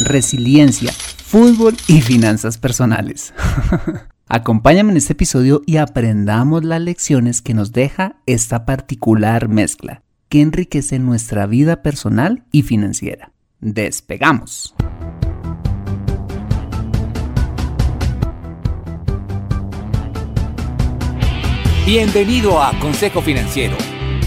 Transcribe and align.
resiliencia, 0.00 0.92
fútbol 0.92 1.76
y 1.86 2.00
finanzas 2.00 2.58
personales. 2.58 3.34
Acompáñame 4.28 4.92
en 4.92 4.96
este 4.96 5.12
episodio 5.12 5.62
y 5.66 5.76
aprendamos 5.76 6.64
las 6.64 6.80
lecciones 6.80 7.42
que 7.42 7.54
nos 7.54 7.72
deja 7.72 8.16
esta 8.26 8.64
particular 8.64 9.48
mezcla 9.48 10.02
que 10.28 10.40
enriquece 10.40 10.98
nuestra 10.98 11.46
vida 11.46 11.82
personal 11.82 12.44
y 12.52 12.62
financiera. 12.62 13.32
Despegamos. 13.60 14.74
Bienvenido 21.84 22.62
a 22.62 22.72
Consejo 22.78 23.20
Financiero, 23.20 23.76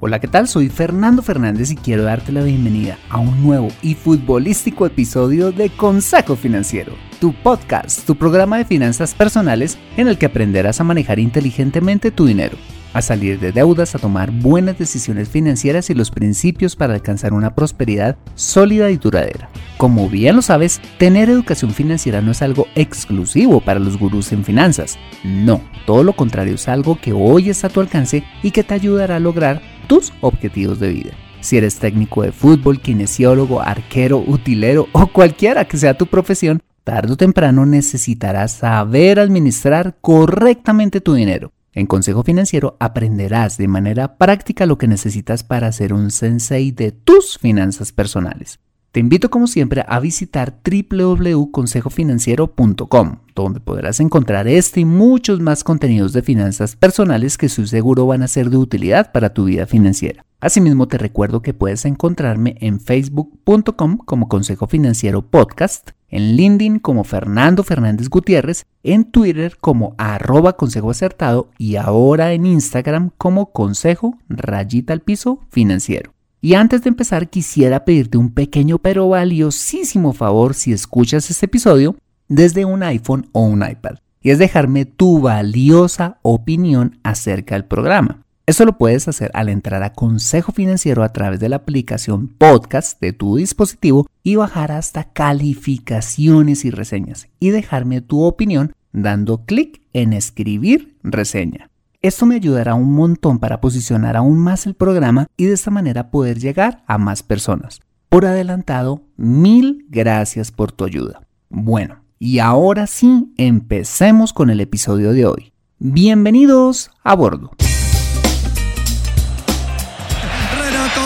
Hola, 0.00 0.20
¿qué 0.20 0.28
tal? 0.28 0.46
Soy 0.46 0.68
Fernando 0.68 1.22
Fernández 1.22 1.72
y 1.72 1.74
quiero 1.74 2.04
darte 2.04 2.30
la 2.30 2.44
bienvenida 2.44 2.96
a 3.10 3.18
un 3.18 3.42
nuevo 3.42 3.66
y 3.82 3.94
futbolístico 3.94 4.86
episodio 4.86 5.50
de 5.50 5.70
Consejo 5.70 6.36
Financiero, 6.36 6.92
tu 7.20 7.32
podcast, 7.32 8.06
tu 8.06 8.14
programa 8.14 8.58
de 8.58 8.64
finanzas 8.64 9.12
personales 9.12 9.76
en 9.96 10.06
el 10.06 10.16
que 10.16 10.26
aprenderás 10.26 10.80
a 10.80 10.84
manejar 10.84 11.18
inteligentemente 11.18 12.12
tu 12.12 12.26
dinero 12.26 12.56
a 12.92 13.02
salir 13.02 13.38
de 13.38 13.52
deudas, 13.52 13.94
a 13.94 13.98
tomar 13.98 14.30
buenas 14.30 14.78
decisiones 14.78 15.28
financieras 15.28 15.90
y 15.90 15.94
los 15.94 16.10
principios 16.10 16.76
para 16.76 16.94
alcanzar 16.94 17.32
una 17.32 17.54
prosperidad 17.54 18.16
sólida 18.34 18.90
y 18.90 18.96
duradera. 18.96 19.48
Como 19.76 20.08
bien 20.08 20.36
lo 20.36 20.42
sabes, 20.42 20.80
tener 20.98 21.28
educación 21.28 21.72
financiera 21.72 22.20
no 22.20 22.32
es 22.32 22.42
algo 22.42 22.66
exclusivo 22.74 23.60
para 23.60 23.80
los 23.80 23.98
gurús 23.98 24.32
en 24.32 24.44
finanzas. 24.44 24.98
No, 25.22 25.60
todo 25.86 26.02
lo 26.02 26.14
contrario 26.14 26.54
es 26.54 26.68
algo 26.68 26.98
que 27.00 27.12
hoy 27.12 27.50
está 27.50 27.66
a 27.68 27.70
tu 27.70 27.80
alcance 27.80 28.24
y 28.42 28.50
que 28.50 28.64
te 28.64 28.74
ayudará 28.74 29.16
a 29.16 29.20
lograr 29.20 29.60
tus 29.88 30.12
objetivos 30.20 30.78
de 30.78 30.90
vida. 30.90 31.10
Si 31.40 31.56
eres 31.56 31.78
técnico 31.78 32.22
de 32.22 32.32
fútbol, 32.32 32.80
kinesiólogo, 32.80 33.60
arquero, 33.60 34.18
utilero 34.18 34.86
o 34.92 35.08
cualquiera 35.08 35.64
que 35.64 35.76
sea 35.76 35.94
tu 35.94 36.06
profesión, 36.06 36.62
tarde 36.84 37.12
o 37.12 37.16
temprano 37.16 37.66
necesitarás 37.66 38.52
saber 38.52 39.18
administrar 39.18 39.96
correctamente 40.00 41.00
tu 41.00 41.14
dinero. 41.14 41.52
En 41.72 41.86
Consejo 41.86 42.22
Financiero 42.22 42.76
aprenderás 42.80 43.56
de 43.56 43.68
manera 43.68 44.16
práctica 44.16 44.66
lo 44.66 44.78
que 44.78 44.88
necesitas 44.88 45.44
para 45.44 45.70
ser 45.70 45.92
un 45.92 46.10
sensei 46.10 46.72
de 46.72 46.92
tus 46.92 47.38
finanzas 47.38 47.92
personales. 47.92 48.58
Te 48.90 49.00
invito 49.00 49.28
como 49.28 49.46
siempre 49.46 49.84
a 49.86 50.00
visitar 50.00 50.60
www.consejofinanciero.com, 50.64 53.16
donde 53.34 53.60
podrás 53.60 54.00
encontrar 54.00 54.48
este 54.48 54.80
y 54.80 54.86
muchos 54.86 55.40
más 55.40 55.62
contenidos 55.62 56.14
de 56.14 56.22
finanzas 56.22 56.74
personales 56.74 57.36
que 57.36 57.44
estoy 57.46 57.66
seguro 57.66 58.06
van 58.06 58.22
a 58.22 58.28
ser 58.28 58.48
de 58.48 58.56
utilidad 58.56 59.12
para 59.12 59.34
tu 59.34 59.44
vida 59.44 59.66
financiera. 59.66 60.24
Asimismo 60.40 60.88
te 60.88 60.96
recuerdo 60.96 61.42
que 61.42 61.52
puedes 61.52 61.84
encontrarme 61.84 62.56
en 62.60 62.80
facebook.com 62.80 63.98
como 63.98 64.28
Consejo 64.28 64.66
Financiero 64.66 65.20
Podcast, 65.20 65.90
en 66.08 66.36
LinkedIn 66.36 66.78
como 66.78 67.04
Fernando 67.04 67.64
Fernández 67.64 68.08
Gutiérrez, 68.08 68.64
en 68.82 69.04
Twitter 69.10 69.58
como 69.60 69.96
arroba 69.98 70.56
consejo 70.56 70.90
acertado 70.90 71.50
y 71.58 71.76
ahora 71.76 72.32
en 72.32 72.46
Instagram 72.46 73.10
como 73.18 73.52
consejo 73.52 74.16
rayita 74.30 74.94
al 74.94 75.00
piso 75.00 75.40
financiero. 75.50 76.14
Y 76.40 76.54
antes 76.54 76.82
de 76.82 76.88
empezar 76.88 77.30
quisiera 77.30 77.84
pedirte 77.84 78.16
un 78.16 78.30
pequeño 78.30 78.78
pero 78.78 79.08
valiosísimo 79.08 80.12
favor 80.12 80.54
si 80.54 80.72
escuchas 80.72 81.30
este 81.30 81.46
episodio 81.46 81.96
desde 82.28 82.64
un 82.64 82.82
iPhone 82.84 83.28
o 83.32 83.42
un 83.42 83.68
iPad, 83.68 83.96
y 84.20 84.30
es 84.30 84.38
dejarme 84.38 84.84
tu 84.84 85.20
valiosa 85.20 86.18
opinión 86.22 87.00
acerca 87.02 87.56
del 87.56 87.64
programa. 87.64 88.22
Eso 88.46 88.64
lo 88.64 88.78
puedes 88.78 89.08
hacer 89.08 89.30
al 89.34 89.48
entrar 89.48 89.82
a 89.82 89.92
Consejo 89.92 90.52
Financiero 90.52 91.02
a 91.02 91.12
través 91.12 91.40
de 91.40 91.48
la 91.48 91.56
aplicación 91.56 92.28
podcast 92.28 93.00
de 93.00 93.12
tu 93.12 93.36
dispositivo 93.36 94.06
y 94.22 94.36
bajar 94.36 94.72
hasta 94.72 95.04
calificaciones 95.04 96.64
y 96.64 96.70
reseñas 96.70 97.28
y 97.40 97.50
dejarme 97.50 98.00
tu 98.00 98.22
opinión 98.22 98.72
dando 98.92 99.44
clic 99.44 99.82
en 99.92 100.12
escribir 100.12 100.96
reseña. 101.02 101.68
Esto 102.00 102.26
me 102.26 102.36
ayudará 102.36 102.74
un 102.74 102.92
montón 102.92 103.40
para 103.40 103.60
posicionar 103.60 104.16
aún 104.16 104.38
más 104.38 104.66
el 104.66 104.74
programa 104.74 105.26
y 105.36 105.46
de 105.46 105.54
esta 105.54 105.72
manera 105.72 106.12
poder 106.12 106.38
llegar 106.38 106.84
a 106.86 106.96
más 106.96 107.24
personas. 107.24 107.80
Por 108.08 108.24
adelantado, 108.24 109.02
mil 109.16 109.84
gracias 109.88 110.52
por 110.52 110.70
tu 110.70 110.84
ayuda. 110.84 111.22
Bueno, 111.48 112.04
y 112.20 112.38
ahora 112.38 112.86
sí, 112.86 113.32
empecemos 113.36 114.32
con 114.32 114.48
el 114.48 114.60
episodio 114.60 115.12
de 115.12 115.26
hoy. 115.26 115.52
Bienvenidos 115.80 116.92
a 117.02 117.16
bordo. 117.16 117.50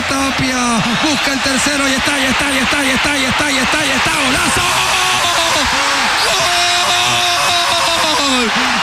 Tapia, 0.09 0.83
busca 1.05 1.33
el 1.33 1.41
tercero 1.43 1.89
y 1.89 1.93
está, 1.93 2.19
y 2.19 2.25
está, 2.25 2.53
y 2.53 2.59
está, 2.59 2.85
y 2.85 2.91
está, 2.91 3.19
y 3.19 3.25
está, 3.25 3.51
y 3.51 3.57
está, 3.57 3.87
y 3.87 3.91
está, 3.91 4.11
golazo. 4.27 4.61
¡Gol! 8.19 8.82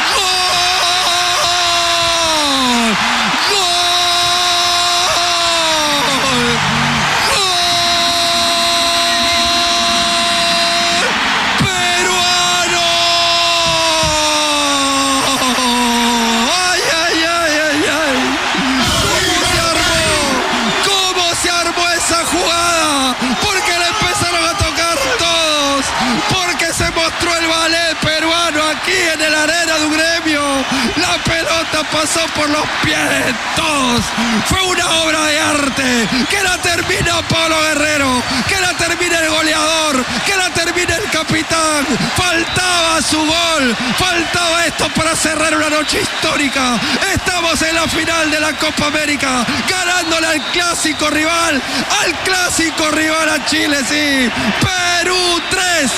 Pasó 31.91 32.21
por 32.35 32.49
los 32.49 32.65
pies 32.83 33.09
de 33.09 33.33
todos. 33.55 34.01
Fue 34.45 34.61
una 34.61 34.87
obra 35.01 35.25
de 35.25 35.39
arte. 35.39 36.07
Que 36.29 36.43
la 36.43 36.57
termina 36.57 37.21
Pablo 37.27 37.61
Guerrero. 37.61 38.23
Que 38.47 38.59
la 38.59 38.73
termina 38.73 39.19
el 39.19 39.29
goleador. 39.29 40.05
Que 40.25 40.35
la 40.35 40.49
termina 40.51 40.95
el 40.95 41.09
capitán. 41.09 41.85
Faltaba 42.15 43.01
su 43.01 43.17
gol. 43.17 43.75
Faltaba 43.97 44.65
esto 44.65 44.89
para 44.95 45.15
cerrar 45.15 45.55
una 45.55 45.69
noche 45.69 46.01
histórica. 46.01 46.79
Estamos 47.13 47.61
en 47.61 47.75
la 47.75 47.87
final 47.87 48.31
de 48.31 48.39
la 48.39 48.53
Copa 48.53 48.87
América. 48.87 49.45
Ganándole 49.67 50.27
al 50.27 50.41
clásico 50.51 51.09
rival. 51.09 51.61
Al 52.03 52.15
clásico 52.19 52.89
rival 52.91 53.29
a 53.29 53.45
Chile, 53.45 53.77
sí. 53.87 54.29
Perú 54.61 55.41
3. 55.49 55.91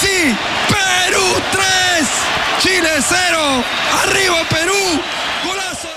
Sí. 0.00 0.36
Perú 0.68 1.42
3. 1.52 1.87
Chile 2.60 2.88
0. 3.00 3.38
Arriba 4.04 4.36
Perú. 4.50 5.00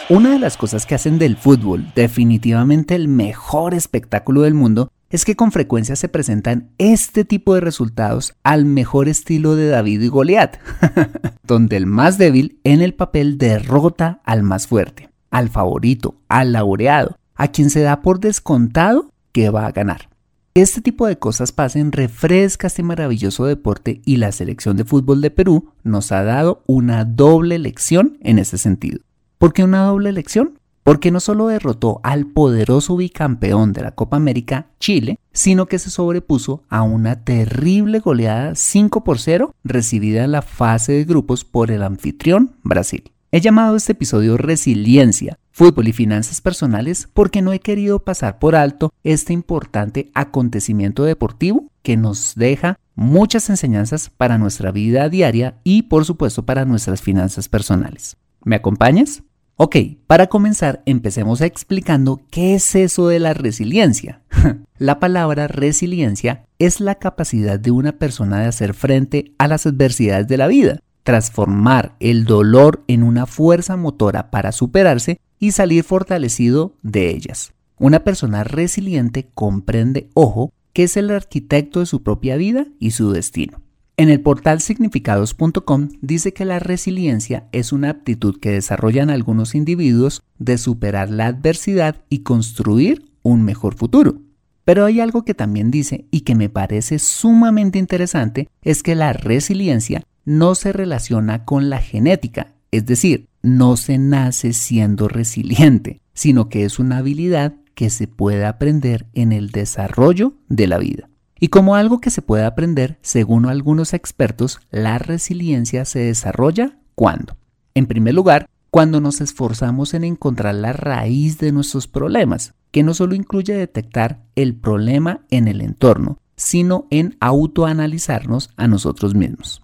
Una 0.10 0.32
de 0.32 0.40
las 0.40 0.58
cosas 0.58 0.86
que 0.86 0.94
hacen 0.94 1.18
del 1.18 1.36
fútbol 1.36 1.92
definitivamente 1.96 2.94
el 2.94 3.08
mejor 3.08 3.74
espectáculo 3.74 4.41
del 4.41 4.53
mundo 4.53 4.91
es 5.09 5.26
que 5.26 5.35
con 5.35 5.52
frecuencia 5.52 5.96
se 5.96 6.08
presentan 6.08 6.70
este 6.78 7.26
tipo 7.26 7.56
de 7.56 7.62
resultados 7.62 8.35
al 8.44 8.66
mejor 8.66 9.09
estilo 9.09 9.56
de 9.56 9.70
David 9.70 10.02
y 10.02 10.08
Goliat, 10.09 10.58
donde 11.44 11.78
el 11.78 11.88
más 11.88 12.20
débil 12.20 12.59
en 12.64 12.82
el 12.82 12.94
papel 12.94 13.40
derrota 13.40 14.22
al 14.24 14.44
más 14.44 14.68
fuerte, 14.68 15.09
al 15.32 15.50
favorito, 15.50 16.16
al 16.30 16.52
laureado, 16.52 17.18
a 17.34 17.47
quien 17.47 17.72
se 17.72 17.82
da 17.82 18.03
por 18.03 18.20
descontado 18.20 19.09
que 19.32 19.50
va 19.50 19.66
a 19.66 19.72
ganar. 19.72 20.10
Este 20.53 20.82
tipo 20.82 21.08
de 21.08 21.18
cosas 21.18 21.53
pasen 21.53 21.94
refresca 21.94 22.68
este 22.68 22.84
maravilloso 22.84 23.46
deporte 23.46 24.02
y 24.03 24.18
la 24.18 24.34
selección 24.34 24.76
de 24.76 24.84
fútbol 24.84 25.22
de 25.22 25.32
Perú 25.32 25.70
nos 25.84 26.12
ha 26.12 26.24
dado 26.24 26.62
una 26.66 27.06
doble 27.06 27.58
lección 27.58 28.18
en 28.20 28.38
ese 28.38 28.58
sentido. 28.58 29.00
¿Por 29.38 29.53
qué 29.53 29.64
una 29.64 29.86
doble 29.86 30.09
elección? 30.09 30.59
Porque 30.84 31.09
no 31.09 31.22
solo 31.22 31.48
derrotó 31.48 32.02
al 32.03 32.26
poderoso 32.26 32.98
bicampeón 32.98 33.72
de 33.72 33.82
la 33.82 33.92
Copa 33.92 34.18
América, 34.18 34.68
Chile, 34.78 35.20
sino 35.32 35.68
que 35.68 35.80
se 35.80 35.90
sobrepuso 35.90 36.64
a 36.68 36.82
una 36.82 37.24
terrible 37.24 38.00
goleada 38.00 38.54
5 38.54 39.06
por 39.06 39.20
0 39.20 39.56
recibida 39.64 40.26
en 40.26 40.34
la 40.34 40.42
fase 40.42 40.92
de 40.92 41.06
grupos 41.06 41.46
por 41.46 41.72
el 41.72 41.82
anfitrión 41.82 42.58
Brasil. 42.64 43.09
He 43.34 43.40
llamado 43.40 43.78
este 43.78 43.94
episodio 43.94 44.36
Resiliencia, 44.36 45.40
Fútbol 45.52 45.88
y 45.88 45.94
Finanzas 45.94 46.42
Personales 46.42 47.08
porque 47.14 47.42
no 47.42 47.54
he 47.54 47.60
querido 47.60 48.04
pasar 48.04 48.40
por 48.40 48.58
alto 48.58 48.92
este 49.06 49.32
importante 49.32 50.12
acontecimiento 50.14 51.06
deportivo 51.06 51.72
que 51.82 51.96
nos 51.96 52.34
deja 52.36 52.78
muchas 52.94 53.50
enseñanzas 53.50 54.10
para 54.10 54.38
nuestra 54.38 54.74
vida 54.74 55.08
diaria 55.08 55.56
y 55.64 55.84
por 55.84 56.04
supuesto 56.04 56.46
para 56.46 56.66
nuestras 56.66 57.02
finanzas 57.02 57.48
personales. 57.48 58.18
¿Me 58.44 58.58
acompañas? 58.58 59.24
Ok, 59.56 59.78
para 60.08 60.28
comenzar 60.28 60.84
empecemos 60.86 61.40
explicando 61.40 62.20
qué 62.32 62.56
es 62.56 62.76
eso 62.76 63.08
de 63.08 63.20
la 63.20 63.34
resiliencia. 63.34 64.24
la 64.78 65.00
palabra 65.00 65.48
resiliencia 65.48 66.44
es 66.60 66.82
la 66.82 66.96
capacidad 66.96 67.58
de 67.58 67.72
una 67.72 67.94
persona 67.94 68.42
de 68.42 68.48
hacer 68.48 68.74
frente 68.74 69.32
a 69.38 69.48
las 69.48 69.66
adversidades 69.66 70.28
de 70.28 70.38
la 70.38 70.48
vida 70.48 70.82
transformar 71.03 71.96
el 72.00 72.26
dolor 72.26 72.84
en 72.88 73.03
una 73.03 73.26
fuerza 73.26 73.78
motora 73.78 74.32
para 74.32 74.52
superarse 74.52 75.20
y 75.40 75.52
salir 75.52 75.84
fortalecido 75.84 76.76
de 76.82 77.09
ellas. 77.09 77.53
Una 77.78 78.03
persona 78.03 78.44
resiliente 78.44 79.28
comprende, 79.34 80.09
ojo, 80.14 80.52
que 80.74 80.84
es 80.84 80.98
el 80.98 81.09
arquitecto 81.09 81.80
de 81.80 81.86
su 81.86 82.03
propia 82.03 82.38
vida 82.38 82.68
y 82.80 82.92
su 82.92 83.12
destino. 83.12 83.62
En 83.98 84.09
el 84.09 84.22
portal 84.22 84.62
significados.com 84.62 85.90
dice 86.02 86.34
que 86.34 86.46
la 86.46 86.59
resiliencia 86.59 87.47
es 87.52 87.72
una 87.72 87.90
aptitud 87.90 88.40
que 88.40 88.52
desarrollan 88.52 89.09
algunos 89.09 89.54
individuos 89.54 90.24
de 90.40 90.58
superar 90.58 91.09
la 91.09 91.28
adversidad 91.28 91.97
y 92.09 92.20
construir 92.20 93.12
un 93.22 93.44
mejor 93.44 93.76
futuro. 93.76 94.22
Pero 94.64 94.86
hay 94.86 95.00
algo 95.00 95.26
que 95.26 95.34
también 95.34 95.72
dice 95.72 96.06
y 96.12 96.22
que 96.22 96.36
me 96.36 96.50
parece 96.50 97.00
sumamente 97.00 97.80
interesante, 97.80 98.47
es 98.62 98.84
que 98.84 98.96
la 98.96 99.14
resiliencia 99.14 100.04
no 100.26 100.56
se 100.56 100.73
relaciona 100.73 101.46
con 101.46 101.70
la 101.70 101.79
genética, 101.79 102.53
es 102.72 102.85
decir, 102.85 103.28
no 103.41 103.78
se 103.78 103.97
nace 103.97 104.53
siendo 104.53 105.08
resiliente, 105.08 106.02
sino 106.14 106.50
que 106.50 106.64
es 106.64 106.79
una 106.79 106.97
habilidad 106.97 107.53
que 107.76 107.90
se 107.90 108.08
puede 108.08 108.46
aprender 108.46 109.08
en 109.14 109.32
el 109.32 109.52
desarrollo 109.52 110.34
de 110.47 110.68
la 110.68 110.78
vida. 110.78 111.09
Y 111.40 111.47
como 111.47 111.76
algo 111.76 112.00
que 112.00 112.12
se 112.12 112.22
puede 112.22 112.46
aprender, 112.46 113.00
según 113.02 113.47
algunos 113.47 113.94
expertos, 113.94 114.59
la 114.70 115.00
resiliencia 115.00 115.85
se 115.85 116.00
desarrolla 116.00 116.78
cuando, 116.94 117.35
en 117.73 117.88
primer 117.88 118.14
lugar, 118.14 118.47
cuando 118.70 119.02
nos 119.02 119.22
esforzamos 119.22 119.94
en 119.96 120.03
encontrar 120.03 120.56
la 120.56 120.72
raíz 120.72 121.40
de 121.40 121.52
nuestros 121.52 121.88
problemas, 121.88 122.53
que 122.70 122.84
no 122.84 122.94
solo 122.94 123.16
incluye 123.16 123.53
detectar 123.53 124.22
el 124.35 124.56
problema 124.56 125.22
en 125.29 125.47
el 125.47 125.62
entorno, 125.62 126.20
sino 126.35 126.88
en 126.90 127.18
autoanalizarnos 127.20 128.50
a 128.56 128.68
nosotros 128.68 129.14
mismos. 129.14 129.60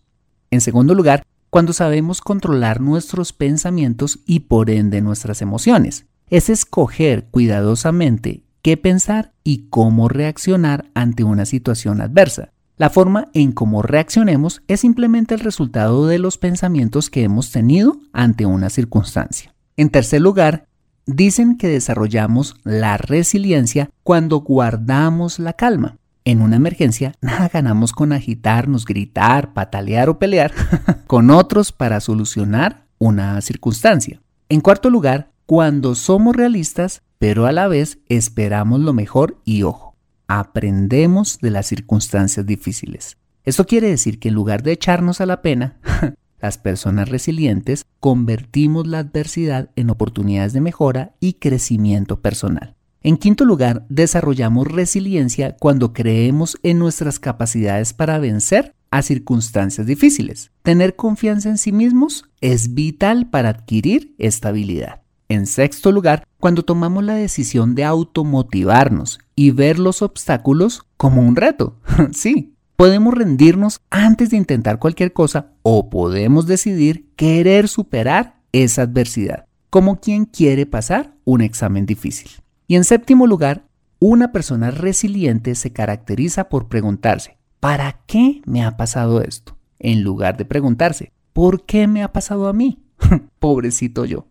En 0.51 0.61
segundo 0.61 0.95
lugar, 0.95 1.23
cuando 1.49 1.73
sabemos 1.73 2.21
controlar 2.21 2.81
nuestros 2.81 3.33
pensamientos 3.33 4.19
y 4.25 4.41
por 4.41 4.69
ende 4.69 5.01
nuestras 5.01 5.41
emociones. 5.41 6.05
Es 6.29 6.49
escoger 6.49 7.25
cuidadosamente 7.31 8.43
qué 8.61 8.75
pensar 8.75 9.33
y 9.43 9.67
cómo 9.69 10.09
reaccionar 10.09 10.89
ante 10.93 11.23
una 11.23 11.45
situación 11.45 12.01
adversa. 12.01 12.51
La 12.75 12.89
forma 12.89 13.29
en 13.33 13.53
cómo 13.53 13.81
reaccionemos 13.81 14.61
es 14.67 14.81
simplemente 14.81 15.33
el 15.33 15.39
resultado 15.39 16.05
de 16.05 16.19
los 16.19 16.37
pensamientos 16.37 17.09
que 17.09 17.23
hemos 17.23 17.51
tenido 17.51 17.97
ante 18.13 18.45
una 18.45 18.69
circunstancia. 18.69 19.55
En 19.77 19.89
tercer 19.89 20.21
lugar, 20.21 20.67
dicen 21.05 21.57
que 21.57 21.69
desarrollamos 21.69 22.55
la 22.63 22.97
resiliencia 22.97 23.89
cuando 24.03 24.41
guardamos 24.41 25.39
la 25.39 25.53
calma 25.53 25.97
en 26.27 26.41
una 26.41 26.57
emergencia, 26.57 27.13
nada 27.21 27.47
ganamos 27.47 27.93
con 27.93 28.11
agitarnos, 28.11 28.83
gritar, 28.83 29.53
patalear 29.53 30.09
o 30.09 30.19
pelear 30.19 30.51
con 31.07 31.29
otros 31.29 31.71
para 31.71 32.01
solucionar 32.01 32.85
una 32.97 33.39
circunstancia. 33.39 34.21
En 34.49 34.59
cuarto 34.59 34.89
lugar, 34.89 35.31
cuando 35.45 35.95
somos 35.95 36.35
realistas, 36.35 37.01
pero 37.17 37.45
a 37.45 37.53
la 37.53 37.69
vez 37.69 37.99
esperamos 38.09 38.81
lo 38.81 38.91
mejor 38.91 39.39
y 39.45 39.63
ojo, 39.63 39.95
aprendemos 40.27 41.39
de 41.39 41.51
las 41.51 41.67
circunstancias 41.67 42.45
difíciles. 42.45 43.15
Esto 43.45 43.65
quiere 43.65 43.87
decir 43.87 44.19
que 44.19 44.27
en 44.27 44.35
lugar 44.35 44.63
de 44.63 44.73
echarnos 44.73 45.21
a 45.21 45.25
la 45.25 45.41
pena, 45.41 45.77
las 46.41 46.57
personas 46.57 47.07
resilientes 47.07 47.85
convertimos 48.01 48.85
la 48.85 48.99
adversidad 48.99 49.69
en 49.77 49.89
oportunidades 49.89 50.51
de 50.51 50.59
mejora 50.59 51.15
y 51.21 51.35
crecimiento 51.35 52.19
personal. 52.19 52.75
En 53.01 53.17
quinto 53.17 53.45
lugar, 53.45 53.85
desarrollamos 53.89 54.67
resiliencia 54.67 55.55
cuando 55.59 55.93
creemos 55.93 56.57
en 56.63 56.79
nuestras 56.79 57.19
capacidades 57.19 57.93
para 57.93 58.19
vencer 58.19 58.73
a 58.91 59.01
circunstancias 59.01 59.85
difíciles. 59.85 60.51
Tener 60.63 60.95
confianza 60.95 61.49
en 61.49 61.57
sí 61.57 61.71
mismos 61.71 62.25
es 62.41 62.73
vital 62.73 63.29
para 63.29 63.49
adquirir 63.49 64.15
estabilidad. 64.17 65.01
En 65.29 65.45
sexto 65.45 65.91
lugar, 65.91 66.25
cuando 66.39 66.63
tomamos 66.63 67.03
la 67.03 67.15
decisión 67.15 67.75
de 67.75 67.83
automotivarnos 67.83 69.19
y 69.35 69.51
ver 69.51 69.77
los 69.77 70.01
obstáculos 70.01 70.83
como 70.95 71.21
un 71.21 71.35
reto. 71.35 71.79
sí, 72.13 72.55
podemos 72.77 73.13
rendirnos 73.13 73.81
antes 73.89 74.29
de 74.29 74.37
intentar 74.37 74.79
cualquier 74.79 75.11
cosa 75.11 75.51
o 75.63 75.89
podemos 75.89 76.47
decidir 76.47 77.09
querer 77.15 77.67
superar 77.67 78.39
esa 78.53 78.83
adversidad, 78.83 79.45
como 79.69 79.99
quien 79.99 80.25
quiere 80.25 80.65
pasar 80.65 81.13
un 81.25 81.41
examen 81.41 81.85
difícil. 81.85 82.31
Y 82.67 82.75
en 82.75 82.83
séptimo 82.83 83.27
lugar, 83.27 83.65
una 83.99 84.33
persona 84.33 84.71
resiliente 84.71 85.55
se 85.55 85.71
caracteriza 85.71 86.49
por 86.49 86.67
preguntarse, 86.67 87.37
¿para 87.61 88.01
qué 88.05 88.41
me 88.45 88.63
ha 88.63 88.75
pasado 88.75 89.21
esto? 89.21 89.57
En 89.79 90.03
lugar 90.03 90.35
de 90.35 90.43
preguntarse, 90.43 91.13
¿por 91.31 91.65
qué 91.65 91.87
me 91.87 92.03
ha 92.03 92.11
pasado 92.11 92.49
a 92.49 92.53
mí? 92.53 92.83
Pobrecito 93.39 94.03
yo. 94.03 94.27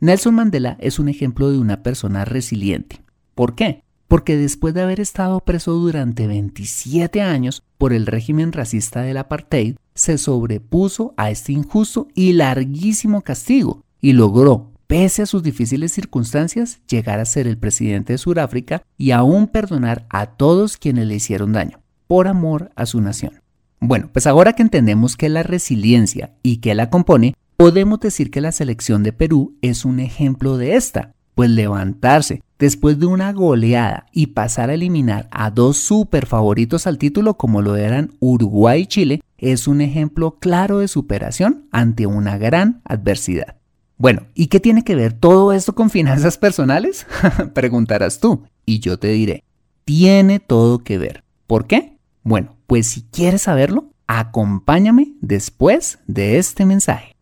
Nelson 0.00 0.34
Mandela 0.34 0.76
es 0.80 0.98
un 0.98 1.08
ejemplo 1.08 1.50
de 1.50 1.58
una 1.58 1.82
persona 1.82 2.26
resiliente. 2.26 3.02
¿Por 3.34 3.54
qué? 3.54 3.82
Porque 4.06 4.36
después 4.36 4.74
de 4.74 4.82
haber 4.82 5.00
estado 5.00 5.40
preso 5.40 5.72
durante 5.72 6.26
27 6.26 7.22
años 7.22 7.64
por 7.78 7.92
el 7.92 8.06
régimen 8.06 8.52
racista 8.52 9.00
del 9.00 9.16
apartheid, 9.16 9.76
se 9.94 10.18
sobrepuso 10.18 11.14
a 11.16 11.30
este 11.30 11.52
injusto 11.52 12.08
y 12.14 12.34
larguísimo 12.34 13.22
castigo 13.22 13.82
y 14.00 14.12
logró 14.12 14.72
pese 14.88 15.22
a 15.22 15.26
sus 15.26 15.42
difíciles 15.42 15.92
circunstancias, 15.92 16.80
llegar 16.88 17.20
a 17.20 17.26
ser 17.26 17.46
el 17.46 17.58
presidente 17.58 18.14
de 18.14 18.18
Sudáfrica 18.18 18.82
y 18.96 19.12
aún 19.12 19.46
perdonar 19.46 20.06
a 20.08 20.26
todos 20.26 20.78
quienes 20.78 21.06
le 21.06 21.14
hicieron 21.14 21.52
daño, 21.52 21.78
por 22.08 22.26
amor 22.26 22.72
a 22.74 22.86
su 22.86 23.00
nación. 23.00 23.42
Bueno, 23.80 24.08
pues 24.12 24.26
ahora 24.26 24.54
que 24.54 24.62
entendemos 24.62 25.16
que 25.16 25.28
la 25.28 25.44
resiliencia 25.44 26.32
y 26.42 26.56
que 26.56 26.74
la 26.74 26.90
compone, 26.90 27.34
podemos 27.56 28.00
decir 28.00 28.30
que 28.30 28.40
la 28.40 28.50
selección 28.50 29.02
de 29.02 29.12
Perú 29.12 29.56
es 29.60 29.84
un 29.84 30.00
ejemplo 30.00 30.56
de 30.56 30.74
esta, 30.74 31.12
pues 31.34 31.50
levantarse 31.50 32.42
después 32.58 32.98
de 32.98 33.06
una 33.06 33.32
goleada 33.32 34.06
y 34.10 34.28
pasar 34.28 34.70
a 34.70 34.74
eliminar 34.74 35.28
a 35.30 35.50
dos 35.50 35.76
super 35.76 36.24
favoritos 36.24 36.86
al 36.86 36.98
título 36.98 37.34
como 37.34 37.60
lo 37.60 37.76
eran 37.76 38.12
Uruguay 38.20 38.82
y 38.82 38.86
Chile 38.86 39.22
es 39.36 39.68
un 39.68 39.82
ejemplo 39.82 40.38
claro 40.40 40.78
de 40.78 40.88
superación 40.88 41.68
ante 41.70 42.06
una 42.06 42.38
gran 42.38 42.80
adversidad. 42.84 43.58
Bueno, 43.98 44.22
¿y 44.32 44.46
qué 44.46 44.60
tiene 44.60 44.84
que 44.84 44.94
ver 44.94 45.12
todo 45.12 45.52
esto 45.52 45.74
con 45.74 45.90
finanzas 45.90 46.38
personales? 46.38 47.04
Preguntarás 47.52 48.20
tú, 48.20 48.44
y 48.64 48.78
yo 48.78 48.96
te 48.96 49.08
diré, 49.08 49.42
tiene 49.84 50.38
todo 50.38 50.78
que 50.78 50.98
ver. 50.98 51.24
¿Por 51.48 51.66
qué? 51.66 51.98
Bueno, 52.22 52.56
pues 52.68 52.86
si 52.86 53.02
quieres 53.10 53.42
saberlo, 53.42 53.86
acompáñame 54.06 55.14
después 55.20 55.98
de 56.06 56.38
este 56.38 56.64
mensaje. 56.64 57.16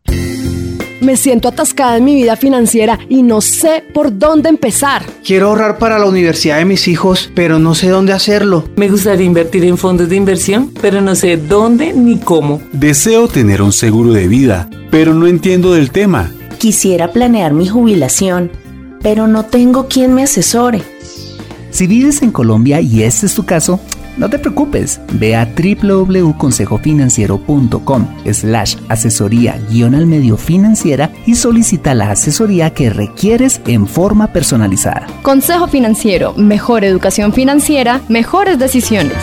Me 1.01 1.15
siento 1.17 1.47
atascada 1.47 1.97
en 1.97 2.05
mi 2.05 2.13
vida 2.13 2.35
financiera 2.35 2.99
y 3.09 3.23
no 3.23 3.41
sé 3.41 3.83
por 3.93 4.15
dónde 4.15 4.49
empezar. 4.49 5.03
Quiero 5.25 5.47
ahorrar 5.47 5.79
para 5.79 5.97
la 5.97 6.05
universidad 6.05 6.57
de 6.57 6.65
mis 6.65 6.87
hijos, 6.87 7.31
pero 7.33 7.57
no 7.57 7.73
sé 7.73 7.89
dónde 7.89 8.13
hacerlo. 8.13 8.65
Me 8.75 8.89
gustaría 8.89 9.25
invertir 9.25 9.63
en 9.63 9.79
fondos 9.79 10.09
de 10.09 10.15
inversión, 10.15 10.71
pero 10.79 11.01
no 11.01 11.15
sé 11.15 11.37
dónde 11.37 11.93
ni 11.93 12.19
cómo. 12.19 12.61
Deseo 12.71 13.27
tener 13.27 13.63
un 13.63 13.73
seguro 13.73 14.13
de 14.13 14.27
vida, 14.27 14.69
pero 14.91 15.15
no 15.15 15.25
entiendo 15.25 15.73
del 15.73 15.89
tema. 15.91 16.31
Quisiera 16.57 17.11
planear 17.11 17.53
mi 17.53 17.67
jubilación, 17.67 18.49
pero 19.03 19.27
no 19.27 19.43
tengo 19.43 19.87
quien 19.87 20.15
me 20.15 20.23
asesore. 20.23 20.81
Si 21.69 21.85
vives 21.85 22.23
en 22.23 22.31
Colombia 22.31 22.81
y 22.81 23.03
este 23.03 23.27
es 23.27 23.35
tu 23.35 23.45
caso, 23.45 23.79
no 24.17 24.27
te 24.27 24.39
preocupes, 24.39 24.99
ve 25.13 25.35
a 25.35 25.45
www.consejofinanciero.com 25.45 28.07
slash 28.33 28.75
asesoría 28.89 29.61
guion 29.69 29.93
al 29.93 30.07
medio 30.07 30.35
financiera 30.35 31.11
y 31.27 31.35
solicita 31.35 31.93
la 31.93 32.09
asesoría 32.09 32.73
que 32.73 32.89
requieres 32.89 33.61
en 33.67 33.85
forma 33.85 34.33
personalizada. 34.33 35.05
Consejo 35.21 35.67
Financiero, 35.67 36.33
mejor 36.33 36.83
educación 36.83 37.33
financiera, 37.33 38.01
mejores 38.09 38.57
decisiones. 38.57 39.13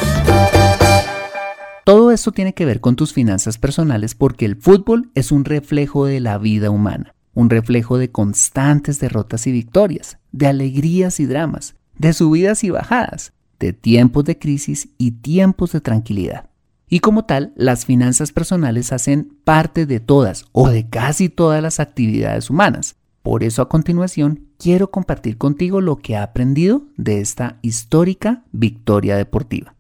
Todo 1.85 2.13
esto 2.13 2.31
tiene 2.31 2.55
que 2.55 2.65
ver 2.65 2.81
con 2.81 2.95
tus 2.95 3.13
finanzas 3.13 3.59
personales 3.59 4.15
porque 4.15 4.45
el 4.45 4.55
fútbol 4.55 5.11
es 5.17 5.33
un 5.33 5.45
reflejo 5.45 6.07
de 6.07 6.21
la 6.21 6.39
vida 6.39 6.71
humana 6.71 7.15
un 7.35 7.51
reflejo 7.51 7.99
de 7.99 8.11
constantes 8.11 9.01
derrotas 9.01 9.47
y 9.47 9.53
victorias, 9.53 10.19
de 10.33 10.47
alegrías 10.47 11.21
y 11.21 11.27
dramas, 11.27 11.75
de 11.99 12.13
subidas 12.13 12.65
y 12.65 12.71
bajadas, 12.71 13.33
de 13.59 13.73
tiempos 13.73 14.25
de 14.25 14.39
crisis 14.39 14.89
y 14.99 15.13
tiempos 15.13 15.73
de 15.73 15.81
tranquilidad. 15.81 16.51
Y 16.89 17.01
como 17.01 17.25
tal, 17.25 17.53
las 17.57 17.87
finanzas 17.87 18.33
personales 18.33 18.93
hacen 18.93 19.37
parte 19.45 19.87
de 19.87 20.01
todas 20.01 20.45
o 20.53 20.69
de 20.69 20.89
casi 20.89 21.29
todas 21.29 21.63
las 21.63 21.81
actividades 21.81 22.51
humanas. 22.51 22.97
Por 23.23 23.43
eso 23.43 23.63
a 23.63 23.69
continuación 23.69 24.49
quiero 24.59 24.91
compartir 24.91 25.39
contigo 25.39 25.81
lo 25.81 25.97
que 25.97 26.13
he 26.13 26.17
aprendido 26.17 26.83
de 26.97 27.21
esta 27.21 27.59
histórica 27.63 28.45
victoria 28.53 29.17
deportiva. 29.17 29.74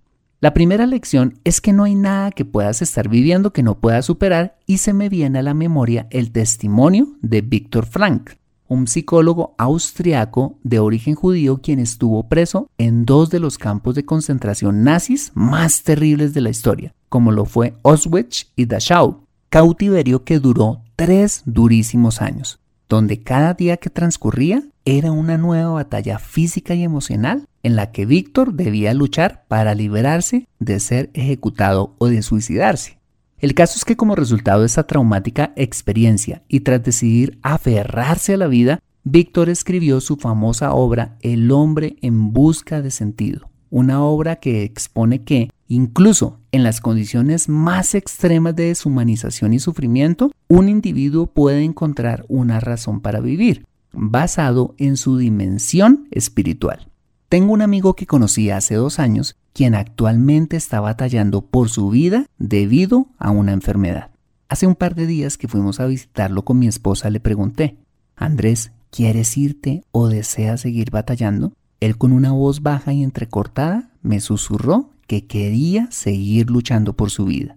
La 0.44 0.52
primera 0.52 0.84
lección 0.86 1.38
es 1.44 1.62
que 1.62 1.72
no 1.72 1.84
hay 1.84 1.94
nada 1.94 2.30
que 2.30 2.44
puedas 2.44 2.82
estar 2.82 3.08
viviendo 3.08 3.54
que 3.54 3.62
no 3.62 3.78
puedas 3.78 4.04
superar 4.04 4.58
y 4.66 4.76
se 4.76 4.92
me 4.92 5.08
viene 5.08 5.38
a 5.38 5.42
la 5.42 5.54
memoria 5.54 6.06
el 6.10 6.32
testimonio 6.32 7.16
de 7.22 7.40
Víctor 7.40 7.86
Frank, 7.86 8.32
un 8.68 8.86
psicólogo 8.86 9.54
austriaco 9.56 10.58
de 10.62 10.80
origen 10.80 11.14
judío 11.14 11.62
quien 11.62 11.78
estuvo 11.78 12.28
preso 12.28 12.68
en 12.76 13.06
dos 13.06 13.30
de 13.30 13.40
los 13.40 13.56
campos 13.56 13.94
de 13.94 14.04
concentración 14.04 14.84
nazis 14.84 15.32
más 15.32 15.82
terribles 15.82 16.34
de 16.34 16.42
la 16.42 16.50
historia, 16.50 16.94
como 17.08 17.32
lo 17.32 17.46
fue 17.46 17.72
Auschwitz 17.82 18.52
y 18.54 18.66
Dachau, 18.66 19.22
cautiverio 19.48 20.24
que 20.24 20.40
duró 20.40 20.82
tres 20.94 21.40
durísimos 21.46 22.20
años 22.20 22.60
donde 22.88 23.22
cada 23.22 23.54
día 23.54 23.76
que 23.76 23.90
transcurría 23.90 24.62
era 24.84 25.12
una 25.12 25.38
nueva 25.38 25.70
batalla 25.70 26.18
física 26.18 26.74
y 26.74 26.82
emocional 26.82 27.46
en 27.62 27.76
la 27.76 27.90
que 27.90 28.04
Víctor 28.04 28.54
debía 28.54 28.92
luchar 28.92 29.44
para 29.48 29.74
liberarse 29.74 30.46
de 30.58 30.78
ser 30.80 31.10
ejecutado 31.14 31.94
o 31.98 32.08
de 32.08 32.22
suicidarse. 32.22 32.98
El 33.38 33.54
caso 33.54 33.74
es 33.76 33.84
que 33.84 33.96
como 33.96 34.14
resultado 34.14 34.60
de 34.60 34.66
esa 34.66 34.86
traumática 34.86 35.52
experiencia 35.56 36.42
y 36.48 36.60
tras 36.60 36.82
decidir 36.82 37.38
aferrarse 37.42 38.34
a 38.34 38.36
la 38.36 38.46
vida, 38.46 38.80
Víctor 39.04 39.48
escribió 39.48 40.00
su 40.00 40.16
famosa 40.16 40.72
obra 40.72 41.16
El 41.20 41.50
hombre 41.50 41.96
en 42.00 42.32
busca 42.32 42.80
de 42.80 42.90
sentido, 42.90 43.50
una 43.70 44.02
obra 44.02 44.36
que 44.36 44.62
expone 44.62 45.24
que, 45.24 45.50
incluso 45.68 46.40
en 46.52 46.62
las 46.62 46.80
condiciones 46.80 47.48
más 47.48 47.94
extremas 47.94 48.56
de 48.56 48.68
deshumanización 48.68 49.52
y 49.52 49.58
sufrimiento, 49.58 50.30
un 50.48 50.68
individuo 50.68 51.26
puede 51.26 51.64
encontrar 51.64 52.24
una 52.28 52.60
razón 52.60 53.00
para 53.00 53.20
vivir, 53.20 53.66
basado 53.96 54.74
en 54.78 54.96
su 54.96 55.18
dimensión 55.18 56.08
espiritual. 56.10 56.88
Tengo 57.28 57.52
un 57.52 57.62
amigo 57.62 57.94
que 57.94 58.06
conocí 58.06 58.50
hace 58.50 58.74
dos 58.74 58.98
años, 58.98 59.36
quien 59.52 59.74
actualmente 59.74 60.56
está 60.56 60.80
batallando 60.80 61.42
por 61.42 61.68
su 61.68 61.90
vida 61.90 62.26
debido 62.38 63.08
a 63.18 63.30
una 63.30 63.52
enfermedad. 63.52 64.10
Hace 64.48 64.66
un 64.66 64.74
par 64.74 64.94
de 64.94 65.06
días 65.06 65.38
que 65.38 65.48
fuimos 65.48 65.80
a 65.80 65.86
visitarlo 65.86 66.44
con 66.44 66.58
mi 66.58 66.68
esposa 66.68 67.10
le 67.10 67.20
pregunté, 67.20 67.76
Andrés, 68.14 68.72
¿quieres 68.90 69.36
irte 69.36 69.84
o 69.90 70.08
deseas 70.08 70.60
seguir 70.60 70.90
batallando? 70.90 71.52
Él 71.80 71.98
con 71.98 72.12
una 72.12 72.32
voz 72.32 72.62
baja 72.62 72.92
y 72.92 73.02
entrecortada 73.02 73.90
me 74.02 74.20
susurró 74.20 74.90
que 75.06 75.26
quería 75.26 75.88
seguir 75.90 76.50
luchando 76.50 76.94
por 76.94 77.10
su 77.10 77.24
vida. 77.24 77.56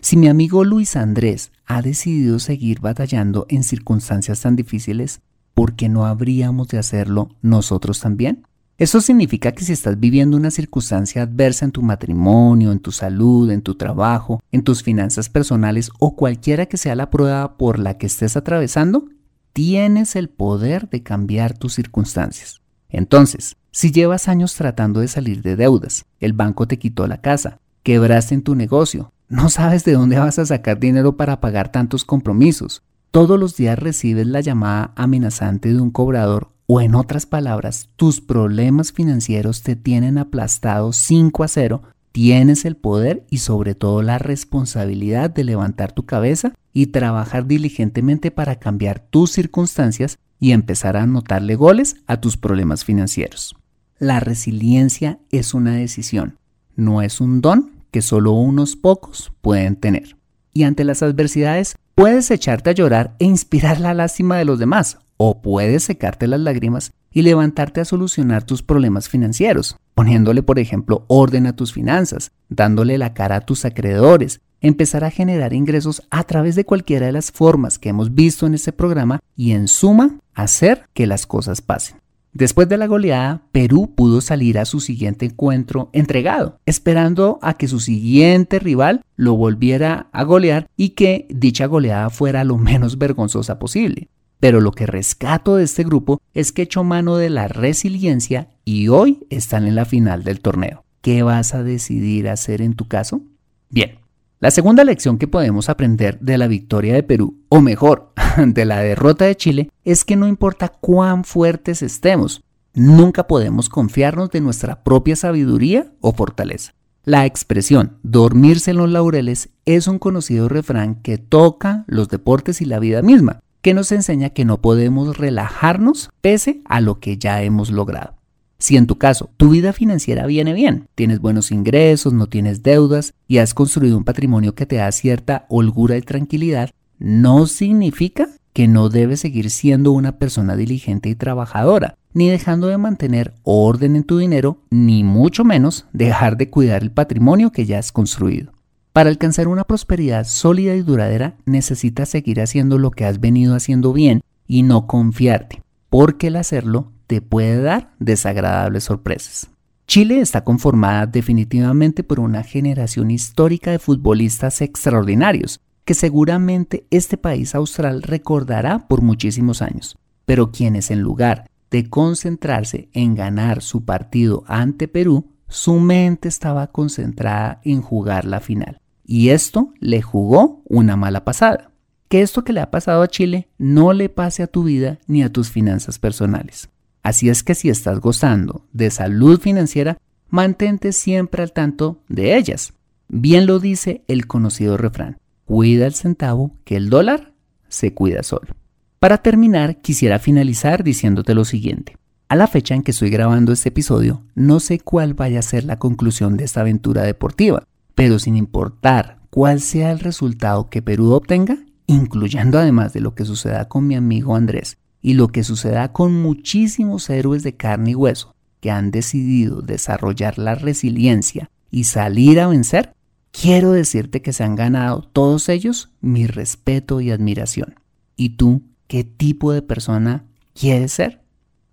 Si 0.00 0.16
mi 0.16 0.26
amigo 0.28 0.64
Luis 0.64 0.96
Andrés 0.96 1.52
ha 1.64 1.80
decidido 1.80 2.40
seguir 2.40 2.80
batallando 2.80 3.46
en 3.48 3.62
circunstancias 3.62 4.40
tan 4.40 4.56
difíciles, 4.56 5.20
¿por 5.54 5.74
qué 5.74 5.88
no 5.88 6.06
habríamos 6.06 6.68
de 6.68 6.78
hacerlo 6.78 7.30
nosotros 7.42 8.00
también? 8.00 8.46
Eso 8.78 9.00
significa 9.00 9.52
que 9.52 9.64
si 9.64 9.72
estás 9.72 10.00
viviendo 10.00 10.36
una 10.36 10.50
circunstancia 10.50 11.22
adversa 11.22 11.64
en 11.64 11.72
tu 11.72 11.82
matrimonio, 11.82 12.72
en 12.72 12.80
tu 12.80 12.90
salud, 12.90 13.50
en 13.50 13.62
tu 13.62 13.76
trabajo, 13.76 14.42
en 14.50 14.64
tus 14.64 14.82
finanzas 14.82 15.28
personales 15.28 15.90
o 15.98 16.16
cualquiera 16.16 16.66
que 16.66 16.76
sea 16.76 16.96
la 16.96 17.10
prueba 17.10 17.56
por 17.56 17.78
la 17.78 17.96
que 17.96 18.06
estés 18.06 18.36
atravesando, 18.36 19.08
tienes 19.52 20.16
el 20.16 20.28
poder 20.30 20.88
de 20.88 21.02
cambiar 21.02 21.56
tus 21.56 21.74
circunstancias. 21.74 22.60
Entonces, 22.88 23.56
si 23.70 23.92
llevas 23.92 24.28
años 24.28 24.54
tratando 24.54 25.00
de 25.00 25.08
salir 25.08 25.42
de 25.42 25.56
deudas, 25.56 26.04
el 26.18 26.32
banco 26.32 26.66
te 26.66 26.78
quitó 26.78 27.06
la 27.06 27.20
casa, 27.20 27.58
quebraste 27.82 28.34
en 28.34 28.42
tu 28.42 28.54
negocio, 28.54 29.12
no 29.28 29.48
sabes 29.48 29.84
de 29.84 29.92
dónde 29.92 30.18
vas 30.18 30.38
a 30.38 30.46
sacar 30.46 30.78
dinero 30.78 31.16
para 31.16 31.40
pagar 31.40 31.70
tantos 31.70 32.04
compromisos, 32.04 32.82
todos 33.12 33.38
los 33.38 33.56
días 33.56 33.78
recibes 33.78 34.26
la 34.26 34.40
llamada 34.40 34.92
amenazante 34.96 35.72
de 35.72 35.80
un 35.80 35.90
cobrador 35.90 36.50
o 36.66 36.80
en 36.80 36.94
otras 36.94 37.26
palabras, 37.26 37.90
tus 37.96 38.22
problemas 38.22 38.90
financieros 38.92 39.62
te 39.62 39.76
tienen 39.76 40.16
aplastado 40.16 40.94
5 40.94 41.44
a 41.44 41.48
0, 41.48 41.82
tienes 42.10 42.64
el 42.64 42.74
poder 42.74 43.26
y 43.28 43.38
sobre 43.38 43.74
todo 43.74 44.00
la 44.00 44.18
responsabilidad 44.18 45.28
de 45.28 45.44
levantar 45.44 45.92
tu 45.92 46.06
cabeza 46.06 46.54
y 46.72 46.86
trabajar 46.86 47.46
diligentemente 47.46 48.30
para 48.30 48.56
cambiar 48.56 49.00
tus 49.00 49.30
circunstancias 49.32 50.18
y 50.40 50.52
empezar 50.52 50.96
a 50.96 51.02
anotarle 51.02 51.54
goles 51.54 51.96
a 52.06 52.18
tus 52.18 52.38
problemas 52.38 52.82
financieros. 52.82 53.54
La 53.98 54.20
resiliencia 54.20 55.18
es 55.30 55.52
una 55.52 55.76
decisión, 55.76 56.38
no 56.76 57.02
es 57.02 57.20
un 57.20 57.42
don 57.42 57.72
que 57.90 58.00
solo 58.00 58.32
unos 58.32 58.74
pocos 58.74 59.32
pueden 59.42 59.76
tener. 59.76 60.16
Y 60.54 60.62
ante 60.64 60.84
las 60.84 61.02
adversidades 61.02 61.76
puedes 61.94 62.30
echarte 62.30 62.70
a 62.70 62.72
llorar 62.72 63.14
e 63.18 63.24
inspirar 63.24 63.80
la 63.80 63.94
lástima 63.94 64.36
de 64.36 64.44
los 64.44 64.58
demás, 64.58 64.98
o 65.16 65.42
puedes 65.42 65.84
secarte 65.84 66.26
las 66.26 66.40
lágrimas 66.40 66.92
y 67.12 67.22
levantarte 67.22 67.80
a 67.80 67.84
solucionar 67.84 68.44
tus 68.44 68.62
problemas 68.62 69.08
financieros, 69.08 69.76
poniéndole 69.94 70.42
por 70.42 70.58
ejemplo 70.58 71.04
orden 71.08 71.46
a 71.46 71.54
tus 71.54 71.72
finanzas, 71.72 72.32
dándole 72.48 72.98
la 72.98 73.14
cara 73.14 73.36
a 73.36 73.40
tus 73.42 73.64
acreedores, 73.64 74.40
empezar 74.60 75.04
a 75.04 75.10
generar 75.10 75.52
ingresos 75.52 76.02
a 76.10 76.24
través 76.24 76.54
de 76.54 76.64
cualquiera 76.64 77.06
de 77.06 77.12
las 77.12 77.30
formas 77.30 77.78
que 77.78 77.90
hemos 77.90 78.14
visto 78.14 78.46
en 78.46 78.54
este 78.54 78.72
programa 78.72 79.20
y 79.36 79.52
en 79.52 79.68
suma 79.68 80.18
hacer 80.34 80.86
que 80.94 81.06
las 81.06 81.26
cosas 81.26 81.60
pasen. 81.60 81.98
Después 82.32 82.66
de 82.66 82.78
la 82.78 82.86
goleada, 82.86 83.42
Perú 83.52 83.94
pudo 83.94 84.22
salir 84.22 84.58
a 84.58 84.64
su 84.64 84.80
siguiente 84.80 85.26
encuentro 85.26 85.90
entregado, 85.92 86.58
esperando 86.64 87.38
a 87.42 87.58
que 87.58 87.68
su 87.68 87.78
siguiente 87.78 88.58
rival 88.58 89.02
lo 89.16 89.34
volviera 89.34 90.08
a 90.12 90.24
golear 90.24 90.66
y 90.74 90.90
que 90.90 91.26
dicha 91.28 91.66
goleada 91.66 92.08
fuera 92.08 92.44
lo 92.44 92.56
menos 92.58 92.96
vergonzosa 92.96 93.58
posible. 93.58 94.08
Pero 94.40 94.60
lo 94.60 94.72
que 94.72 94.86
rescato 94.86 95.56
de 95.56 95.64
este 95.64 95.84
grupo 95.84 96.20
es 96.32 96.52
que 96.52 96.62
echó 96.62 96.84
mano 96.84 97.16
de 97.16 97.28
la 97.28 97.48
resiliencia 97.48 98.48
y 98.64 98.88
hoy 98.88 99.26
están 99.28 99.66
en 99.66 99.74
la 99.74 99.84
final 99.84 100.24
del 100.24 100.40
torneo. 100.40 100.84
¿Qué 101.02 101.22
vas 101.22 101.54
a 101.54 101.62
decidir 101.62 102.28
hacer 102.28 102.62
en 102.62 102.74
tu 102.74 102.88
caso? 102.88 103.20
Bien, 103.68 103.98
la 104.42 104.50
segunda 104.50 104.82
lección 104.82 105.18
que 105.18 105.28
podemos 105.28 105.68
aprender 105.68 106.18
de 106.18 106.36
la 106.36 106.48
victoria 106.48 106.94
de 106.94 107.04
Perú, 107.04 107.38
o 107.48 107.60
mejor, 107.60 108.12
de 108.44 108.64
la 108.64 108.80
derrota 108.80 109.24
de 109.24 109.36
Chile, 109.36 109.70
es 109.84 110.04
que 110.04 110.16
no 110.16 110.26
importa 110.26 110.68
cuán 110.68 111.22
fuertes 111.22 111.80
estemos, 111.80 112.42
nunca 112.74 113.28
podemos 113.28 113.68
confiarnos 113.68 114.30
de 114.30 114.40
nuestra 114.40 114.82
propia 114.82 115.14
sabiduría 115.14 115.92
o 116.00 116.12
fortaleza. 116.12 116.74
La 117.04 117.24
expresión 117.24 117.98
dormirse 118.02 118.72
en 118.72 118.78
los 118.78 118.90
laureles 118.90 119.50
es 119.64 119.86
un 119.86 120.00
conocido 120.00 120.48
refrán 120.48 120.96
que 120.96 121.18
toca 121.18 121.84
los 121.86 122.08
deportes 122.08 122.60
y 122.60 122.64
la 122.64 122.80
vida 122.80 123.00
misma, 123.00 123.38
que 123.60 123.74
nos 123.74 123.92
enseña 123.92 124.30
que 124.30 124.44
no 124.44 124.60
podemos 124.60 125.18
relajarnos 125.18 126.10
pese 126.20 126.62
a 126.64 126.80
lo 126.80 126.98
que 126.98 127.16
ya 127.16 127.44
hemos 127.44 127.70
logrado. 127.70 128.16
Si 128.62 128.76
en 128.76 128.86
tu 128.86 128.96
caso 128.96 129.28
tu 129.36 129.48
vida 129.48 129.72
financiera 129.72 130.24
viene 130.24 130.52
bien, 130.52 130.86
tienes 130.94 131.18
buenos 131.18 131.50
ingresos, 131.50 132.12
no 132.12 132.28
tienes 132.28 132.62
deudas 132.62 133.12
y 133.26 133.38
has 133.38 133.54
construido 133.54 133.98
un 133.98 134.04
patrimonio 134.04 134.54
que 134.54 134.66
te 134.66 134.76
da 134.76 134.92
cierta 134.92 135.46
holgura 135.48 135.96
y 135.96 136.02
tranquilidad, 136.02 136.70
no 137.00 137.48
significa 137.48 138.28
que 138.52 138.68
no 138.68 138.88
debes 138.88 139.18
seguir 139.18 139.50
siendo 139.50 139.90
una 139.90 140.12
persona 140.12 140.54
diligente 140.54 141.08
y 141.08 141.16
trabajadora, 141.16 141.96
ni 142.12 142.28
dejando 142.28 142.68
de 142.68 142.78
mantener 142.78 143.34
orden 143.42 143.96
en 143.96 144.04
tu 144.04 144.18
dinero, 144.18 144.58
ni 144.70 145.02
mucho 145.02 145.42
menos 145.42 145.86
dejar 145.92 146.36
de 146.36 146.48
cuidar 146.48 146.84
el 146.84 146.92
patrimonio 146.92 147.50
que 147.50 147.66
ya 147.66 147.80
has 147.80 147.90
construido. 147.90 148.52
Para 148.92 149.10
alcanzar 149.10 149.48
una 149.48 149.64
prosperidad 149.64 150.24
sólida 150.24 150.76
y 150.76 150.82
duradera 150.82 151.34
necesitas 151.46 152.10
seguir 152.10 152.40
haciendo 152.40 152.78
lo 152.78 152.92
que 152.92 153.06
has 153.06 153.18
venido 153.18 153.56
haciendo 153.56 153.92
bien 153.92 154.20
y 154.46 154.62
no 154.62 154.86
confiarte, 154.86 155.62
porque 155.90 156.28
el 156.28 156.36
hacerlo 156.36 156.91
te 157.06 157.20
puede 157.20 157.62
dar 157.62 157.92
desagradables 157.98 158.84
sorpresas. 158.84 159.50
Chile 159.86 160.20
está 160.20 160.44
conformada 160.44 161.06
definitivamente 161.06 162.02
por 162.02 162.20
una 162.20 162.42
generación 162.42 163.10
histórica 163.10 163.70
de 163.70 163.78
futbolistas 163.78 164.60
extraordinarios, 164.62 165.60
que 165.84 165.94
seguramente 165.94 166.86
este 166.90 167.16
país 167.16 167.54
austral 167.54 168.02
recordará 168.02 168.86
por 168.88 169.02
muchísimos 169.02 169.60
años, 169.60 169.98
pero 170.24 170.52
quienes 170.52 170.90
en 170.90 171.00
lugar 171.00 171.50
de 171.70 171.88
concentrarse 171.88 172.88
en 172.92 173.14
ganar 173.14 173.62
su 173.62 173.84
partido 173.84 174.44
ante 174.46 174.88
Perú, 174.88 175.32
su 175.48 175.80
mente 175.80 176.28
estaba 176.28 176.68
concentrada 176.68 177.60
en 177.64 177.82
jugar 177.82 178.24
la 178.24 178.40
final. 178.40 178.80
Y 179.04 179.30
esto 179.30 179.74
le 179.80 180.00
jugó 180.00 180.62
una 180.64 180.96
mala 180.96 181.24
pasada. 181.24 181.70
Que 182.08 182.22
esto 182.22 182.44
que 182.44 182.52
le 182.52 182.60
ha 182.60 182.70
pasado 182.70 183.02
a 183.02 183.08
Chile 183.08 183.48
no 183.58 183.92
le 183.92 184.08
pase 184.08 184.42
a 184.42 184.46
tu 184.46 184.64
vida 184.64 184.98
ni 185.06 185.22
a 185.22 185.32
tus 185.32 185.50
finanzas 185.50 185.98
personales. 185.98 186.68
Así 187.02 187.28
es 187.28 187.42
que 187.42 187.54
si 187.54 187.68
estás 187.68 188.00
gozando 188.00 188.66
de 188.72 188.90
salud 188.90 189.40
financiera, 189.40 189.98
mantente 190.28 190.92
siempre 190.92 191.42
al 191.42 191.52
tanto 191.52 192.00
de 192.08 192.36
ellas. 192.36 192.74
Bien 193.08 193.46
lo 193.46 193.58
dice 193.58 194.04
el 194.06 194.26
conocido 194.26 194.76
refrán, 194.76 195.18
cuida 195.44 195.86
el 195.86 195.94
centavo 195.94 196.56
que 196.64 196.76
el 196.76 196.90
dólar 196.90 197.32
se 197.68 197.92
cuida 197.92 198.22
solo. 198.22 198.54
Para 199.00 199.18
terminar, 199.18 199.80
quisiera 199.80 200.20
finalizar 200.20 200.84
diciéndote 200.84 201.34
lo 201.34 201.44
siguiente. 201.44 201.96
A 202.28 202.36
la 202.36 202.46
fecha 202.46 202.74
en 202.74 202.82
que 202.82 202.92
estoy 202.92 203.10
grabando 203.10 203.52
este 203.52 203.70
episodio, 203.70 204.22
no 204.34 204.60
sé 204.60 204.78
cuál 204.78 205.12
vaya 205.14 205.40
a 205.40 205.42
ser 205.42 205.64
la 205.64 205.78
conclusión 205.78 206.36
de 206.36 206.44
esta 206.44 206.60
aventura 206.60 207.02
deportiva, 207.02 207.64
pero 207.94 208.18
sin 208.18 208.36
importar 208.36 209.18
cuál 209.28 209.60
sea 209.60 209.90
el 209.90 209.98
resultado 209.98 210.70
que 210.70 210.82
Perú 210.82 211.10
obtenga, 211.10 211.58
incluyendo 211.86 212.58
además 212.58 212.92
de 212.92 213.00
lo 213.00 213.14
que 213.14 213.24
suceda 213.24 213.68
con 213.68 213.86
mi 213.86 213.96
amigo 213.96 214.36
Andrés 214.36 214.78
y 215.02 215.14
lo 215.14 215.28
que 215.28 215.44
suceda 215.44 215.92
con 215.92 216.22
muchísimos 216.22 217.10
héroes 217.10 217.42
de 217.42 217.56
carne 217.56 217.90
y 217.90 217.94
hueso 217.94 218.34
que 218.60 218.70
han 218.70 218.92
decidido 218.92 219.60
desarrollar 219.60 220.38
la 220.38 220.54
resiliencia 220.54 221.50
y 221.70 221.84
salir 221.84 222.38
a 222.38 222.46
vencer, 222.46 222.94
quiero 223.32 223.72
decirte 223.72 224.22
que 224.22 224.32
se 224.32 224.44
han 224.44 224.54
ganado 224.54 225.02
todos 225.02 225.48
ellos 225.48 225.90
mi 226.00 226.26
respeto 226.28 227.00
y 227.00 227.10
admiración. 227.10 227.74
¿Y 228.16 228.36
tú 228.36 228.62
qué 228.86 229.02
tipo 229.02 229.52
de 229.52 229.62
persona 229.62 230.24
quieres 230.54 230.92
ser? 230.92 231.22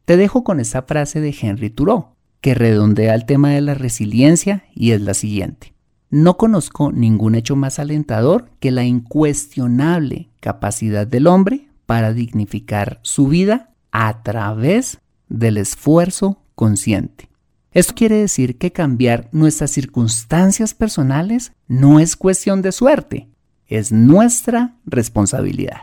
Te 0.05 0.17
dejo 0.17 0.43
con 0.43 0.59
esta 0.59 0.81
frase 0.81 1.21
de 1.21 1.36
Henry 1.39 1.69
Thoreau, 1.69 2.15
que 2.41 2.55
redondea 2.55 3.13
el 3.13 3.25
tema 3.25 3.51
de 3.51 3.62
la 3.62 3.75
resiliencia 3.75 4.63
y 4.74 4.91
es 4.91 5.01
la 5.01 5.13
siguiente. 5.13 5.74
No 6.09 6.38
conozco 6.38 6.91
ningún 6.91 7.36
hecho 7.36 7.55
más 7.55 7.77
alentador 7.77 8.50
que 8.59 8.71
la 8.71 8.83
incuestionable 8.83 10.29
capacidad 10.39 11.05
del 11.05 11.27
hombre 11.27 11.68
para 11.89 12.13
dignificar 12.13 13.00
su 13.01 13.29
vida 13.29 13.72
a 13.91 14.22
través 14.22 15.00
del 15.27 15.58
esfuerzo 15.58 16.39
consciente. 16.53 17.31
Esto 17.72 17.96
quiere 17.96 18.17
decir 18.17 18.60
que 18.60 18.72
cambiar 18.72 19.27
nuestras 19.31 19.72
circunstancias 19.72 20.75
personales 20.75 21.51
no 21.67 22.00
es 22.00 22.15
cuestión 22.15 22.62
de 22.62 22.74
suerte, 22.74 23.27
es 23.65 23.91
nuestra 23.91 24.75
responsabilidad. 24.86 25.77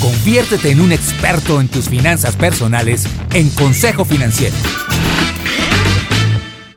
Conviértete 0.00 0.70
en 0.70 0.80
un 0.80 0.92
experto 0.92 1.60
en 1.60 1.66
tus 1.66 1.88
finanzas 1.88 2.36
personales 2.36 3.08
en 3.34 3.48
Consejo 3.50 4.04
Financiero. 4.04 4.54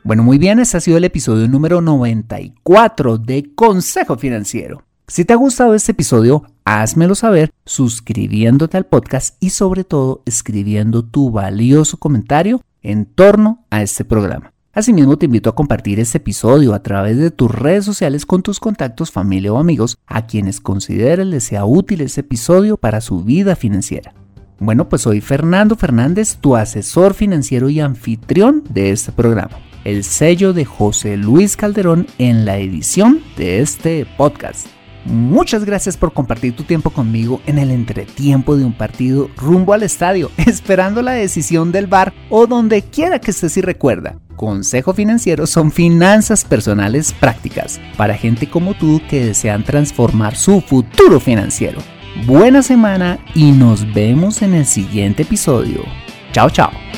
Bueno, 0.04 0.24
muy 0.24 0.40
bien, 0.40 0.58
este 0.58 0.78
ha 0.78 0.82
sido 0.82 0.98
el 0.98 1.04
episodio 1.04 1.48
número 1.48 1.82
94 1.82 3.20
de 3.20 3.54
Consejo 3.54 4.18
Financiero. 4.18 4.84
Si 5.08 5.25
te 5.25 5.34
ha 5.34 5.36
gustado 5.36 5.75
este 5.75 5.91
episodio, 5.91 6.43
házmelo 6.63 7.15
saber 7.15 7.51
suscribiéndote 7.65 8.77
al 8.77 8.86
podcast 8.86 9.36
y 9.41 9.50
sobre 9.50 9.84
todo 9.84 10.24
escribiendo 10.25 11.03
tu 11.03 11.31
valioso 11.31 11.98
comentario 11.98 12.62
en 12.81 13.05
torno 13.05 13.65
a 13.70 13.81
este 13.81 14.05
programa. 14.05 14.53
Asimismo, 14.74 15.17
te 15.17 15.25
invito 15.25 15.50
a 15.50 15.55
compartir 15.55 16.00
este 16.00 16.20
episodio 16.20 16.74
a 16.74 16.81
través 16.81 17.17
de 17.17 17.29
tus 17.29 17.51
redes 17.51 17.84
sociales 17.84 18.25
con 18.25 18.41
tus 18.41 18.62
contactos, 18.62 19.12
familia 19.12 19.51
o 19.51 19.60
amigos 19.60 19.98
a 20.08 20.27
quienes 20.27 20.62
consideres 20.62 21.27
les 21.27 21.43
sea 21.43 21.65
útil 21.65 22.00
este 22.00 22.22
episodio 22.22 22.77
para 22.77 23.01
su 23.01 23.22
vida 23.24 23.58
financiera. 23.58 24.13
Bueno, 24.60 24.88
pues 24.88 25.01
soy 25.01 25.20
Fernando 25.20 25.75
Fernández, 25.75 26.38
tu 26.39 26.55
asesor 26.55 27.13
financiero 27.15 27.70
y 27.70 27.81
anfitrión 27.81 28.63
de 28.70 28.91
este 28.91 29.12
programa 29.12 29.58
el 29.84 30.03
sello 30.03 30.53
de 30.53 30.65
José 30.65 31.17
Luis 31.17 31.58
Calderón 31.58 32.08
en 32.17 32.46
la 32.46 32.58
edición 32.58 33.22
de 33.38 33.62
este 33.62 34.05
podcast. 34.17 34.67
Muchas 35.05 35.65
gracias 35.65 35.98
por 35.98 36.13
compartir 36.13 36.55
tu 36.55 36.63
tiempo 36.63 36.91
conmigo 36.91 37.41
en 37.46 37.58
el 37.58 37.72
entretiempo 37.72 38.55
de 38.55 38.65
un 38.65 38.74
partido 38.74 39.29
rumbo 39.36 39.74
al 39.74 39.84
estadio, 39.84 40.31
esperando 40.38 41.01
la 41.01 41.13
decisión 41.13 41.72
del 41.72 41.88
bar 41.88 42.13
o 42.29 42.48
donde 42.48 42.84
quiera 42.84 43.20
que 43.20 43.31
estés 43.31 43.58
y 43.58 43.62
recuerda. 43.62 44.15
Consejo 44.36 44.93
Financiero 44.93 45.46
son 45.46 45.72
finanzas 45.72 46.46
personales 46.46 47.13
prácticas 47.13 47.79
para 47.96 48.15
gente 48.15 48.50
como 48.50 48.74
tú 48.74 49.01
que 49.10 49.25
desean 49.25 49.63
transformar 49.63 50.36
su 50.36 50.62
futuro 50.62 51.20
financiero. 51.20 51.79
Buena 52.25 52.62
semana 52.62 53.20
y 53.36 53.51
nos 53.51 53.91
vemos 53.93 54.41
en 54.41 54.53
el 54.53 54.65
siguiente 54.65 55.24
episodio. 55.24 55.84
Chao, 56.31 56.50
chao. 56.50 56.90